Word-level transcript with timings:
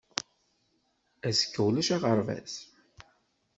Azekka 1.27 1.61
ulac 1.67 1.89
aɣerbaz. 1.95 2.53